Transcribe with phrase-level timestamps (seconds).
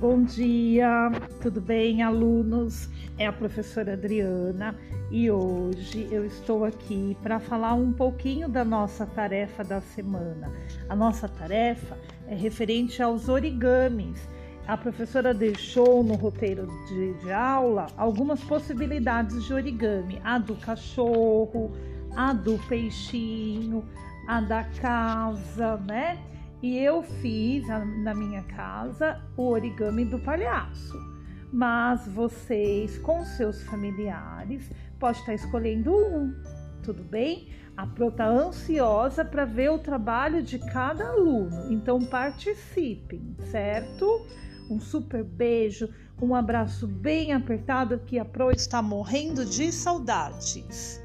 [0.00, 2.88] Bom dia, tudo bem, alunos?
[3.18, 4.74] É a professora Adriana
[5.10, 10.50] e hoje eu estou aqui para falar um pouquinho da nossa tarefa da semana.
[10.88, 14.26] A nossa tarefa é referente aos origamis.
[14.66, 21.72] A professora deixou no roteiro de, de aula algumas possibilidades de origami: a do cachorro,
[22.16, 23.84] a do peixinho,
[24.26, 26.18] a da casa, né?
[26.62, 30.98] E eu fiz na minha casa o origami do palhaço.
[31.52, 36.32] Mas vocês, com seus familiares, pode estar escolhendo um,
[36.82, 37.48] tudo bem?
[37.76, 44.26] A Pro está ansiosa para ver o trabalho de cada aluno, então participem, certo?
[44.70, 45.88] Um super beijo,
[46.20, 50.99] um abraço bem apertado que a Pro está morrendo de saudades.